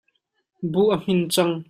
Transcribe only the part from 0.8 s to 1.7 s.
a hmin cang.